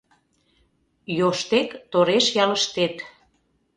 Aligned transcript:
Йоштек, 1.17 1.69
тореш 1.91 2.25
ялыштет 2.43 2.95